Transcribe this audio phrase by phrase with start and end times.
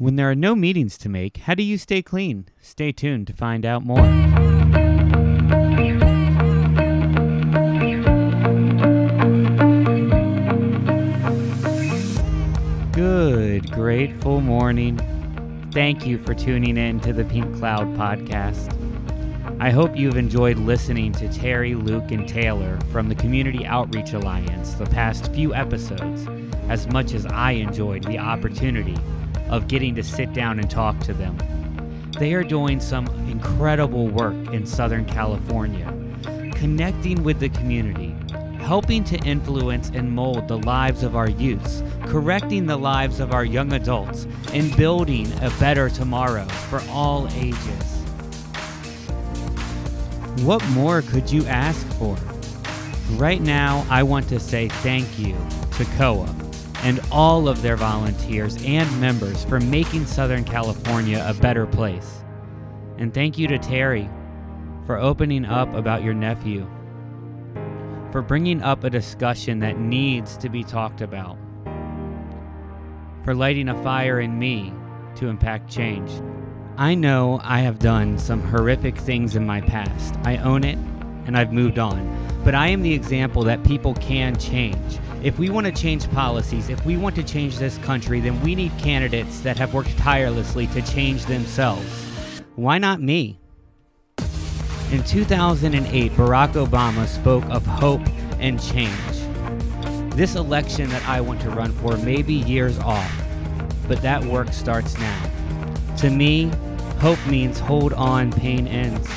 [0.00, 2.46] When there are no meetings to make, how do you stay clean?
[2.62, 4.00] Stay tuned to find out more.
[12.92, 14.98] Good, grateful morning.
[15.70, 18.74] Thank you for tuning in to the Pink Cloud podcast.
[19.60, 24.72] I hope you've enjoyed listening to Terry, Luke, and Taylor from the Community Outreach Alliance
[24.72, 26.26] the past few episodes
[26.70, 28.96] as much as I enjoyed the opportunity
[29.50, 31.36] of getting to sit down and talk to them.
[32.18, 35.92] They are doing some incredible work in Southern California,
[36.54, 38.14] connecting with the community,
[38.58, 43.44] helping to influence and mold the lives of our youths, correcting the lives of our
[43.44, 47.96] young adults, and building a better tomorrow for all ages.
[50.44, 52.16] What more could you ask for?
[53.16, 55.36] Right now, I want to say thank you
[55.72, 56.49] to COA
[56.82, 62.24] and all of their volunteers and members for making Southern California a better place.
[62.98, 64.08] And thank you to Terry
[64.86, 66.68] for opening up about your nephew,
[68.10, 71.36] for bringing up a discussion that needs to be talked about,
[73.24, 74.72] for lighting a fire in me
[75.16, 76.10] to impact change.
[76.76, 80.14] I know I have done some horrific things in my past.
[80.24, 80.78] I own it
[81.26, 82.29] and I've moved on.
[82.44, 84.98] But I am the example that people can change.
[85.22, 88.54] If we want to change policies, if we want to change this country, then we
[88.54, 92.40] need candidates that have worked tirelessly to change themselves.
[92.56, 93.38] Why not me?
[94.90, 98.00] In 2008, Barack Obama spoke of hope
[98.38, 98.96] and change.
[100.16, 103.12] This election that I want to run for may be years off,
[103.86, 105.30] but that work starts now.
[105.98, 106.50] To me,
[106.98, 109.08] hope means hold on, pain ends.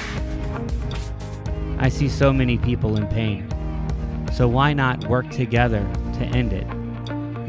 [1.84, 3.46] I see so many people in pain.
[4.32, 5.82] So why not work together
[6.14, 6.66] to end it?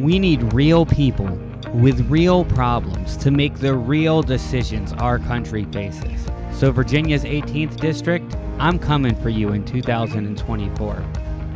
[0.00, 1.38] We need real people
[1.72, 6.26] with real problems to make the real decisions our country faces.
[6.52, 11.04] So, Virginia's 18th district, I'm coming for you in 2024.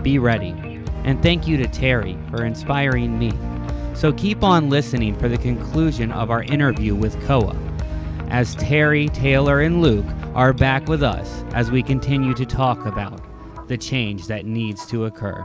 [0.04, 0.54] Be ready.
[1.02, 3.32] And thank you to Terry for inspiring me.
[3.94, 7.56] So, keep on listening for the conclusion of our interview with COA
[8.30, 10.06] as Terry, Taylor, and Luke
[10.38, 13.20] are back with us as we continue to talk about
[13.66, 15.44] the change that needs to occur.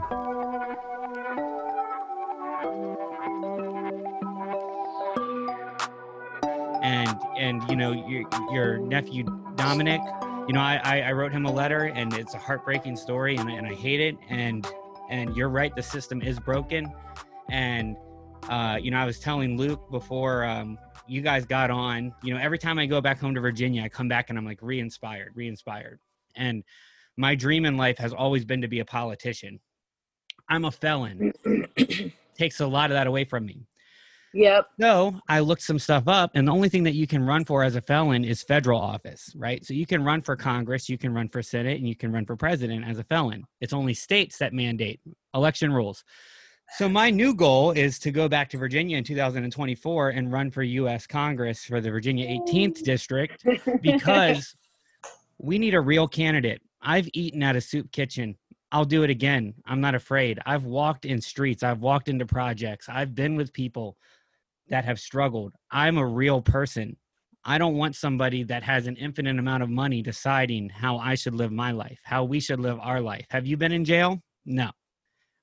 [6.80, 8.22] And and you know your
[8.52, 9.24] your nephew
[9.56, 10.00] Dominic,
[10.46, 13.66] you know I, I wrote him a letter and it's a heartbreaking story and and
[13.66, 14.64] I hate it and
[15.10, 16.86] and you're right the system is broken
[17.48, 17.96] and
[18.50, 22.14] uh, you know I was telling Luke before um, you guys got on.
[22.22, 24.44] You know, every time I go back home to Virginia, I come back and I'm
[24.44, 26.00] like re-inspired, re-inspired.
[26.36, 26.64] And
[27.16, 29.60] my dream in life has always been to be a politician.
[30.48, 31.32] I'm a felon.
[32.36, 33.66] Takes a lot of that away from me.
[34.34, 34.66] Yep.
[34.80, 37.62] So I looked some stuff up, and the only thing that you can run for
[37.62, 39.64] as a felon is federal office, right?
[39.64, 42.26] So you can run for Congress, you can run for Senate, and you can run
[42.26, 43.44] for president as a felon.
[43.60, 45.00] It's only states that mandate
[45.34, 46.02] election rules.
[46.76, 50.62] So my new goal is to go back to Virginia in 2024 and run for
[50.64, 51.06] U.S.
[51.06, 53.44] Congress for the Virginia 18th district
[53.80, 54.56] because
[55.38, 56.62] we need a real candidate.
[56.82, 58.36] I've eaten at a soup kitchen.
[58.72, 59.54] I'll do it again.
[59.66, 60.40] I'm not afraid.
[60.46, 61.62] I've walked in streets.
[61.62, 62.88] I've walked into projects.
[62.88, 63.96] I've been with people
[64.68, 65.54] that have struggled.
[65.70, 66.96] I'm a real person.
[67.44, 71.34] I don't want somebody that has an infinite amount of money deciding how I should
[71.34, 73.26] live my life, how we should live our life.
[73.30, 74.20] Have you been in jail?
[74.44, 74.70] No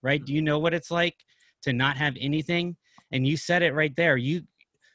[0.01, 0.23] right?
[0.23, 1.15] Do you know what it's like
[1.63, 2.75] to not have anything?
[3.11, 4.17] And you said it right there.
[4.17, 4.43] You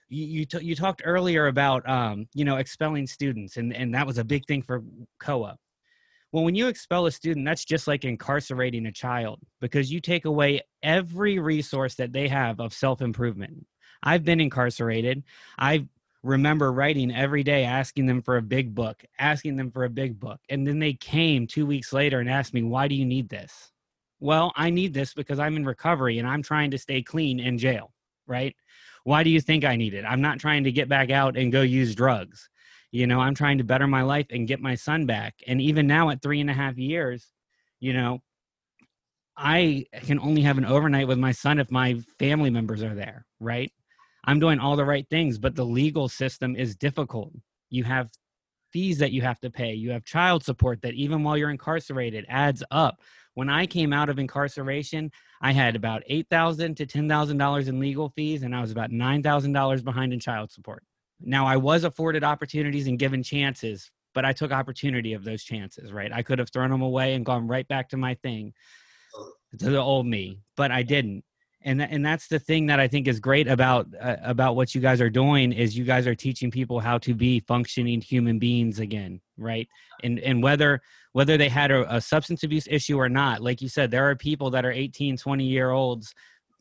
[0.08, 4.06] you you, t- you talked earlier about um, you know expelling students, and and that
[4.06, 4.82] was a big thing for
[5.18, 5.58] COA.
[6.32, 10.24] Well, when you expel a student, that's just like incarcerating a child because you take
[10.24, 13.66] away every resource that they have of self improvement.
[14.02, 15.24] I've been incarcerated.
[15.58, 15.86] I
[16.22, 20.18] remember writing every day asking them for a big book, asking them for a big
[20.18, 20.40] book.
[20.48, 23.72] And then they came two weeks later and asked me, Why do you need this?
[24.20, 27.58] Well, I need this because I'm in recovery and I'm trying to stay clean in
[27.58, 27.92] jail,
[28.26, 28.54] right?
[29.04, 30.04] Why do you think I need it?
[30.04, 32.48] I'm not trying to get back out and go use drugs.
[32.90, 35.34] You know, I'm trying to better my life and get my son back.
[35.46, 37.26] And even now at three and a half years,
[37.78, 38.20] you know,
[39.36, 43.26] I can only have an overnight with my son if my family members are there,
[43.38, 43.70] right?
[44.24, 47.32] I'm doing all the right things, but the legal system is difficult.
[47.68, 48.08] You have
[48.72, 52.26] fees that you have to pay, you have child support that even while you're incarcerated
[52.28, 53.00] adds up
[53.36, 57.68] when I came out of incarceration, I had about eight thousand to ten thousand dollars
[57.68, 60.82] in legal fees, and I was about nine thousand dollars behind in child support.
[61.20, 65.92] Now I was afforded opportunities and given chances, but I took opportunity of those chances.
[65.92, 68.54] Right, I could have thrown them away and gone right back to my thing,
[69.58, 71.22] to the old me, but I didn't.
[71.66, 74.80] And and that's the thing that I think is great about uh, about what you
[74.80, 78.78] guys are doing is you guys are teaching people how to be functioning human beings
[78.78, 79.68] again, right?
[80.04, 80.80] And and whether
[81.12, 84.14] whether they had a, a substance abuse issue or not, like you said, there are
[84.14, 86.14] people that are 18, 20 year olds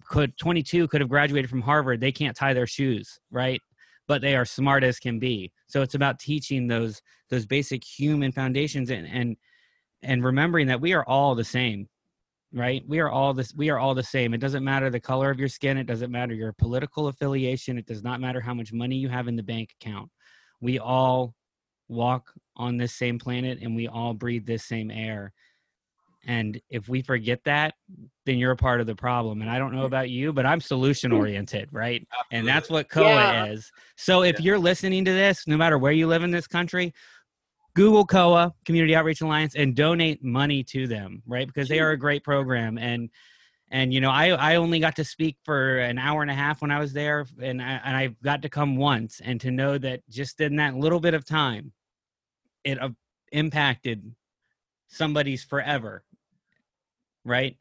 [0.07, 3.61] could 22 could have graduated from Harvard, they can't tie their shoes, right?
[4.07, 5.51] But they are smart as can be.
[5.67, 6.99] So it's about teaching those
[7.29, 9.37] those basic human foundations and and
[10.01, 11.89] and remembering that we are all the same
[12.55, 12.83] right?
[12.87, 14.33] We are all this we are all the same.
[14.33, 17.85] It doesn't matter the color of your skin it doesn't matter your political affiliation it
[17.85, 20.09] does not matter how much money you have in the bank account.
[20.61, 21.35] We all
[21.89, 25.33] walk on this same planet and we all breathe this same air.
[26.27, 27.75] And if we forget that
[28.25, 29.41] then you're a part of the problem.
[29.41, 29.87] And i don't know mm.
[29.87, 31.17] about you but i'm solution hmm.
[31.17, 32.07] oriented right?
[32.09, 32.37] Absolutely.
[32.37, 33.45] and that's what coa yeah.
[33.47, 33.69] is.
[33.97, 34.45] So if yeah.
[34.45, 36.93] you're listening to this no matter where you live in this country
[37.75, 41.45] Google COA, Community Outreach Alliance, and donate money to them, right?
[41.45, 42.77] Because they are a great program.
[42.77, 43.09] And
[43.69, 46.61] and you know, I I only got to speak for an hour and a half
[46.61, 49.77] when I was there, and I, and I got to come once, and to know
[49.77, 51.73] that just in that little bit of time,
[52.63, 52.89] it uh,
[53.33, 54.15] impacted
[54.87, 56.03] somebody's forever,
[57.25, 57.57] right?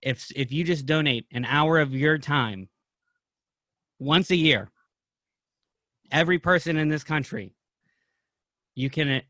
[0.00, 2.68] If if you just donate an hour of your time
[3.98, 4.70] once a year,
[6.12, 7.52] every person in this country
[8.74, 9.22] you can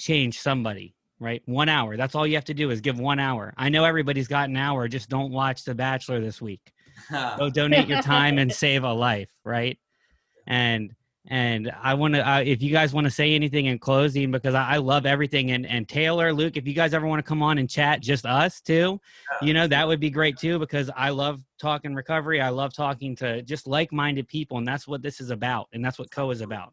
[0.00, 1.42] change somebody right?
[1.44, 1.98] One hour.
[1.98, 3.52] That's all you have to do is give one hour.
[3.58, 4.88] I know everybody's got an hour.
[4.88, 6.72] Just don't watch the bachelor this week.
[7.10, 9.78] Go donate your time and save a life right?
[10.46, 10.92] And
[11.26, 14.54] and i want to uh, if you guys want to say anything in closing because
[14.54, 15.50] I, I, love everything.
[15.50, 18.24] And and taylor luke if you guys ever want to come on and chat just
[18.24, 18.98] us too
[19.42, 22.40] you know that would be great too because i love talking recovery.
[22.40, 25.98] I love talking to just like-minded people and that's what this is about and that's
[25.98, 26.72] what co is about.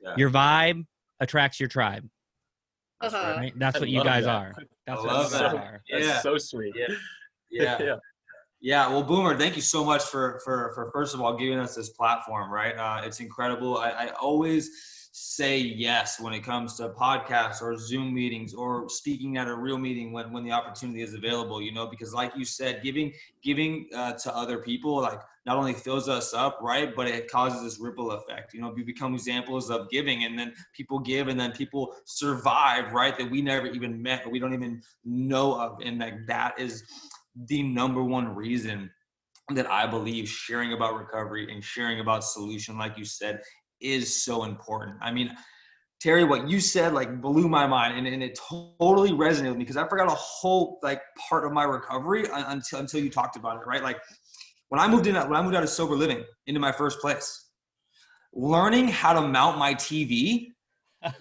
[0.00, 0.14] Yeah.
[0.16, 0.86] your vibe
[1.20, 2.08] attracts your tribe
[3.02, 3.34] uh-huh.
[3.36, 3.52] Right?
[3.56, 4.34] That's what you guys that.
[4.34, 4.54] are.
[4.86, 5.54] That's I love that.
[5.54, 5.82] Are.
[5.88, 5.98] Yeah.
[6.00, 6.74] That's so sweet.
[6.76, 6.86] Yeah.
[7.54, 7.82] Yeah.
[7.82, 7.96] yeah.
[8.62, 11.74] Yeah, well, Boomer, thank you so much for for for first of all giving us
[11.74, 12.50] this platform.
[12.50, 13.76] Right, uh, it's incredible.
[13.76, 14.70] I, I always
[15.10, 19.78] say yes when it comes to podcasts or Zoom meetings or speaking at a real
[19.78, 21.60] meeting when when the opportunity is available.
[21.60, 23.12] You know, because like you said, giving
[23.42, 27.62] giving uh, to other people like not only fills us up, right, but it causes
[27.62, 28.54] this ripple effect.
[28.54, 32.92] You know, we become examples of giving, and then people give, and then people survive,
[32.92, 36.58] right, that we never even met, or we don't even know of, and like that
[36.58, 36.84] is
[37.48, 38.90] the number one reason
[39.54, 43.40] that I believe sharing about recovery and sharing about solution, like you said,
[43.80, 44.96] is so important.
[45.02, 45.36] I mean,
[46.00, 49.64] Terry, what you said like blew my mind and, and it totally resonated with me
[49.64, 53.62] because I forgot a whole like part of my recovery until until you talked about
[53.62, 53.82] it, right?
[53.82, 54.00] Like
[54.72, 57.50] when I moved in, when I moved out of sober living into my first place,
[58.32, 60.51] learning how to mount my TV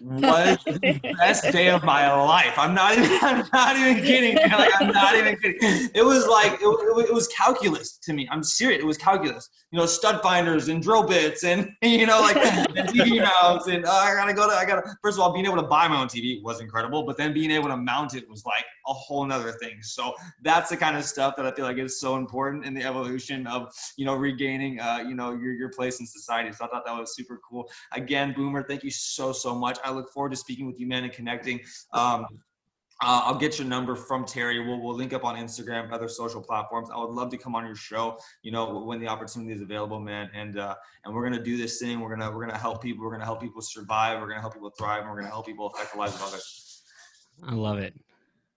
[0.02, 2.54] was the best day of my life.
[2.58, 4.36] I'm not even, I'm not even kidding.
[4.36, 5.90] Like, I'm not even kidding.
[5.94, 8.28] It was like, it, it, was calculus to me.
[8.32, 8.82] I'm serious.
[8.82, 9.50] It was calculus.
[9.72, 13.68] You know, stud finders and drill bits and, you know, like TV mounts.
[13.68, 15.88] And uh, I gotta go to, I gotta, first of all, being able to buy
[15.88, 18.94] my own TV was incredible, but then being able to mount it was like a
[18.94, 19.82] whole nother thing.
[19.82, 22.84] So that's the kind of stuff that I feel like is so important in the
[22.84, 26.52] evolution of, you know, regaining, uh, you know, your, your place in society.
[26.52, 27.70] So I thought that was super cool.
[27.92, 29.80] Again, Boomer, thank you so, so much much.
[29.84, 31.62] I look forward to speaking with you, man, and connecting.
[31.94, 32.26] Um,
[33.04, 34.60] uh, I'll get your number from Terry.
[34.60, 36.90] We'll, we'll link up on Instagram, other social platforms.
[36.94, 40.00] I would love to come on your show, you know, when the opportunity is available,
[40.00, 40.30] man.
[40.36, 42.00] And uh, and we're gonna do this thing.
[42.00, 43.04] We're gonna we're gonna help people.
[43.04, 44.22] We're gonna help people survive.
[44.22, 45.02] We're gonna help people thrive.
[45.02, 46.84] And we're gonna help people affect the lives of others.
[47.48, 47.96] I love it.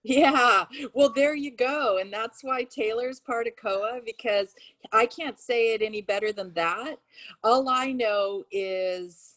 [0.07, 1.97] Yeah, well, there you go.
[1.97, 4.53] And that's why Taylor's part of COA because
[4.91, 6.97] I can't say it any better than that.
[7.43, 9.34] All I know is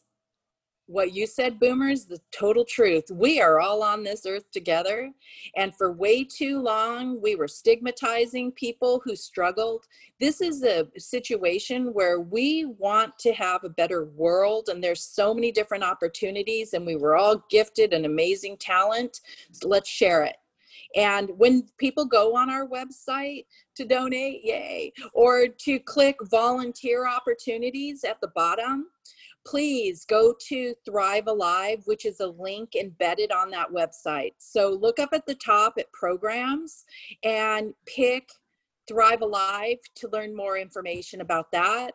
[0.89, 3.05] what you said, boomers, the total truth.
[3.13, 5.13] We are all on this earth together.
[5.55, 9.85] And for way too long, we were stigmatizing people who struggled.
[10.19, 15.35] This is a situation where we want to have a better world, and there's so
[15.35, 19.21] many different opportunities, and we were all gifted an amazing talent.
[19.53, 20.37] So let's share it.
[20.97, 23.45] And when people go on our website
[23.77, 28.87] to donate, yay, or to click volunteer opportunities at the bottom,
[29.49, 34.33] please go to Thrive Alive, which is a link embedded on that website.
[34.37, 36.85] So look up at the top at programs
[37.25, 38.29] and pick
[38.87, 41.93] Thrive Alive to learn more information about that.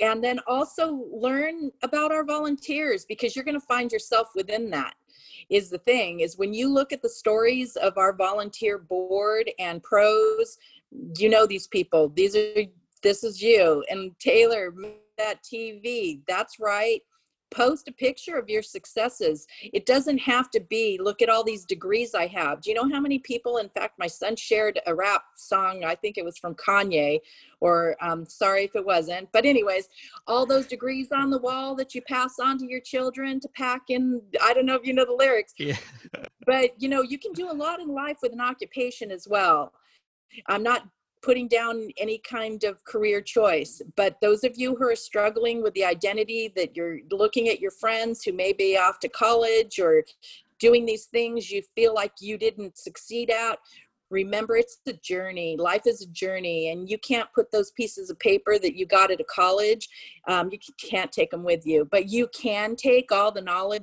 [0.00, 4.94] And then also learn about our volunteers because you're going to find yourself within that
[5.48, 9.82] is the thing is when you look at the stories of our volunteer board and
[9.82, 10.58] pros
[11.18, 12.64] you know these people these are
[13.02, 14.74] this is you and taylor
[15.18, 16.20] that TV.
[16.26, 17.00] That's right.
[17.50, 19.46] post a picture of your successes.
[19.62, 22.60] It doesn't have to be, look at all these degrees I have.
[22.60, 25.94] Do you know how many people, in fact, my son shared a rap song, I
[25.94, 27.20] think it was from Kanye,
[27.60, 29.28] or um, sorry if it wasn't.
[29.32, 29.88] But, anyways,
[30.26, 33.82] all those degrees on the wall that you pass on to your children to pack
[33.90, 35.54] in, I don't know if you know the lyrics.
[35.58, 35.76] Yeah.
[36.46, 39.72] but, you know, you can do a lot in life with an occupation as well.
[40.48, 40.86] I'm not
[41.22, 43.82] putting down any kind of career choice.
[43.96, 47.70] But those of you who are struggling with the identity that you're looking at your
[47.70, 50.04] friends who may be off to college or
[50.58, 53.58] doing these things you feel like you didn't succeed at,
[54.10, 55.56] remember it's a journey.
[55.58, 59.10] Life is a journey, and you can't put those pieces of paper that you got
[59.10, 59.88] at a college,
[60.28, 61.88] um, you can't take them with you.
[61.90, 63.82] But you can take all the knowledge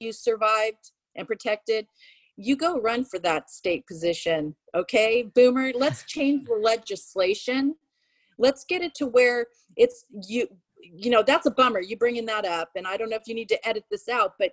[0.00, 1.86] you survived and protected
[2.36, 4.54] you go run for that state position.
[4.74, 7.74] Okay, Boomer, let's change the legislation.
[8.38, 10.46] Let's get it to where it's you.
[10.80, 11.80] You know, that's a bummer.
[11.80, 14.34] You bringing that up, and I don't know if you need to edit this out,
[14.38, 14.52] but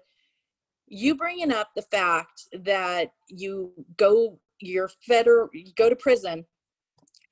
[0.87, 6.45] you bringing up the fact that you go your federal, you go to prison,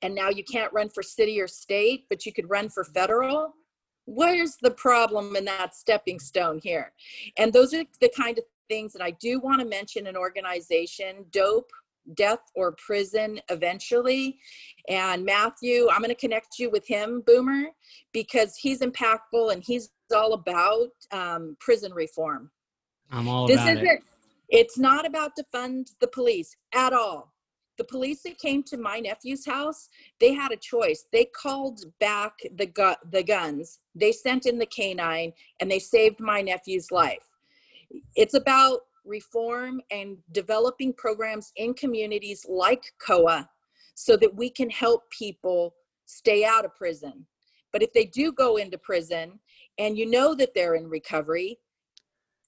[0.02, 3.54] and now you can't run for city or state, but you could run for federal
[4.06, 6.92] where's the problem in that stepping stone here
[7.38, 11.26] and those are the kind of things that I do want to mention an organization,
[11.32, 11.72] dope,
[12.16, 14.38] death or prison eventually.
[14.90, 17.70] And Matthew, I'm going to connect you with him, Boomer,
[18.14, 22.52] because he's impactful and he's all about um, prison reform.
[23.12, 24.00] I'm all this about isn't, it.
[24.50, 27.34] It's not about to fund the police at all.
[27.78, 29.90] The police that came to my nephew's house,
[30.20, 31.06] they had a choice.
[31.12, 33.80] They called back the gu- the guns.
[33.96, 37.31] They sent in the canine, and they saved my nephew's life
[38.16, 43.50] it's about reform and developing programs in communities like COA
[43.96, 45.74] so that we can help people
[46.06, 47.26] stay out of prison.
[47.72, 49.40] But if they do go into prison
[49.78, 51.58] and you know that they're in recovery,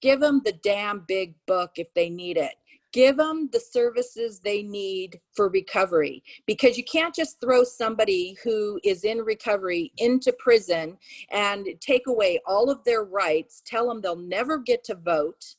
[0.01, 2.55] give them the damn big book if they need it.
[2.93, 8.79] Give them the services they need for recovery because you can't just throw somebody who
[8.83, 10.97] is in recovery into prison
[11.31, 15.55] and take away all of their rights, tell them they'll never get to vote,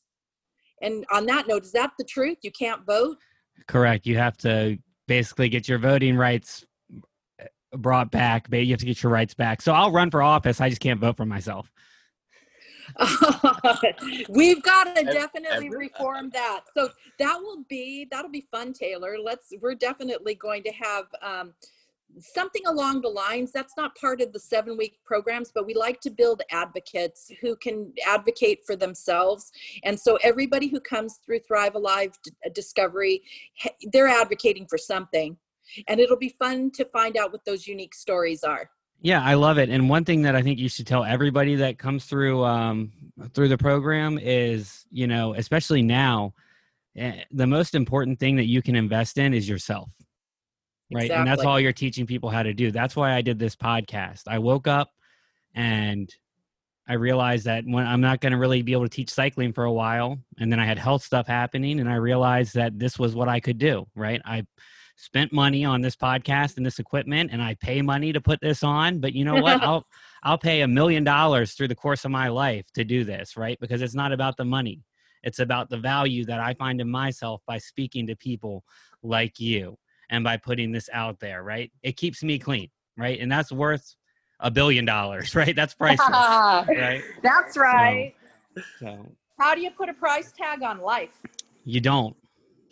[0.85, 2.39] and on that note, is that the truth?
[2.43, 3.17] You can't vote?
[3.67, 4.07] Correct.
[4.07, 6.65] You have to basically get your voting rights
[7.41, 8.49] eh, brought back.
[8.51, 9.63] You have to get your rights back.
[9.63, 10.61] So I'll run for office.
[10.61, 11.73] I just can't vote for myself.
[14.29, 16.63] We've got to definitely reform that.
[16.77, 19.17] So that will be that'll be fun, Taylor.
[19.23, 21.55] Let's we're definitely going to have um,
[22.19, 26.01] something along the lines that's not part of the seven week programs but we like
[26.01, 29.51] to build advocates who can advocate for themselves
[29.83, 32.13] and so everybody who comes through thrive alive
[32.47, 33.23] uh, discovery
[33.93, 35.37] they're advocating for something
[35.89, 38.71] and it'll be fun to find out what those unique stories are
[39.01, 41.79] yeah i love it and one thing that i think you should tell everybody that
[41.79, 42.93] comes through um,
[43.33, 46.33] through the program is you know especially now
[46.97, 49.91] eh, the most important thing that you can invest in is yourself
[50.93, 51.11] right?
[51.11, 52.71] And that's all you're teaching people how to do.
[52.71, 54.23] That's why i did this podcast.
[54.29, 54.91] I woke up
[55.55, 56.13] and
[56.89, 59.65] i realized that when i'm not going to really be able to teach cycling for
[59.65, 63.15] a while and then i had health stuff happening and i realized that this was
[63.15, 64.21] what i could do right?
[64.25, 64.45] I
[64.97, 68.63] spent money on this podcast and this equipment and i pay money to put this
[68.63, 69.85] on but you know what i'll
[70.23, 73.59] i'll pay a million dollars through the course of my life to do this right
[73.61, 74.83] because it's not about the money
[75.23, 78.63] it's about the value that i find in myself by speaking to people
[79.03, 79.77] like you
[80.11, 81.71] and by putting this out there, right?
[81.83, 83.19] It keeps me clean, right?
[83.21, 83.95] And that's worth
[84.41, 85.55] a billion dollars, right?
[85.55, 86.09] That's priceless,
[86.69, 87.03] right?
[87.23, 88.15] That's right.
[88.79, 89.07] So
[89.39, 91.21] How do you put a price tag on life?
[91.65, 92.15] you don't.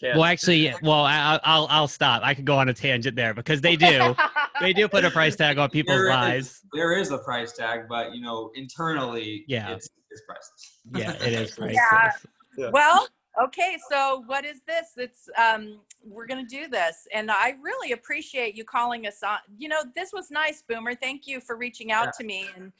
[0.02, 0.16] Can't.
[0.18, 2.22] Well, actually, well, I, I'll I'll stop.
[2.24, 4.14] I could go on a tangent there because they do.
[4.60, 6.60] they do put a price tag on people's There is- lives.
[6.72, 9.70] There is a price tag, but you know, internally, Yeah.
[9.70, 10.78] it's, it's priceless.
[10.96, 12.26] Yeah, it is priceless.
[12.58, 12.70] Yeah.
[12.70, 13.06] Well,
[13.44, 14.88] okay, so what is this?
[14.96, 19.38] It's um we're going to do this and I really appreciate you calling us on.
[19.56, 20.96] You know, this was nice, Boomer.
[20.96, 22.10] Thank you for reaching out Yeah.
[22.18, 22.72] to me and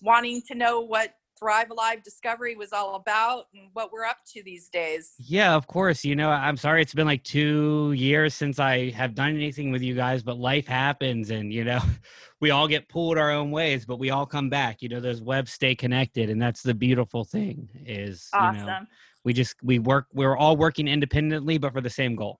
[0.00, 4.42] wanting to know what Thrive Alive Discovery was all about and what we're up to
[4.42, 5.12] these days.
[5.18, 6.04] Yeah, of course.
[6.04, 9.80] You know, I'm sorry it's been like two years since I have done anything with
[9.80, 11.80] you guys, but life happens and, you know,
[12.40, 14.82] we all get pulled our own ways, but we all come back.
[14.82, 16.28] You know, those webs stay connected.
[16.28, 18.86] And that's the beautiful thing is, you know, Awesome.
[19.24, 22.38] we just, we work, we're all working independently, but for the same goal.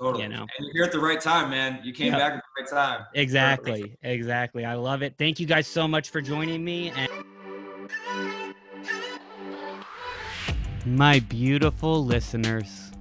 [0.00, 0.22] Totally.
[0.24, 0.42] You know.
[0.42, 1.80] And you're here at the right time, man.
[1.82, 2.18] You came Yeah.
[2.18, 3.06] back at the right time.
[3.14, 3.96] Exactly.
[4.02, 4.64] Exactly.
[4.64, 5.14] I love it.
[5.18, 6.90] Thank you guys so much for joining me.
[6.90, 7.08] And
[10.86, 12.92] my beautiful listeners,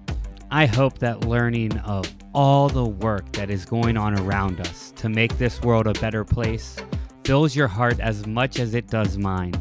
[0.49, 5.07] I hope that learning of all the work that is going on around us to
[5.07, 6.77] make this world a better place
[7.23, 9.53] fills your heart as much as it does mine.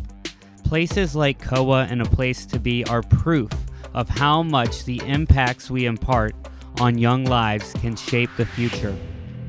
[0.64, 3.50] Places like COA and A Place to Be are proof
[3.92, 6.34] of how much the impacts we impart
[6.80, 8.96] on young lives can shape the future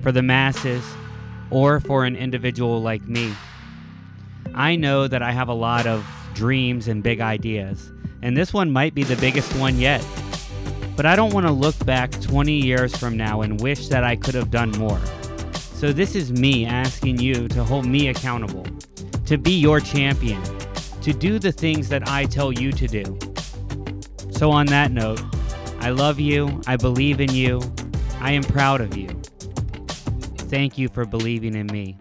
[0.01, 0.83] for the masses
[1.49, 3.33] or for an individual like me.
[4.53, 7.91] I know that I have a lot of dreams and big ideas,
[8.25, 10.03] and this one might be the biggest one yet.
[10.95, 14.15] But I don't want to look back 20 years from now and wish that I
[14.15, 14.99] could have done more.
[15.53, 18.65] So, this is me asking you to hold me accountable,
[19.27, 20.41] to be your champion,
[21.01, 23.19] to do the things that I tell you to do.
[24.31, 25.21] So, on that note,
[25.81, 27.61] I love you, I believe in you,
[28.21, 29.09] I am proud of you.
[30.49, 31.99] Thank you for believing in me.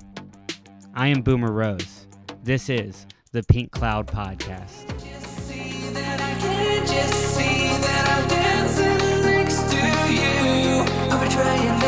[0.95, 2.07] I am Boomer Rose.
[2.43, 4.94] This is the Pink Cloud Podcast
[6.87, 9.77] just see that I'm dancing next to
[10.13, 10.85] you.
[11.11, 11.84] I'm trying.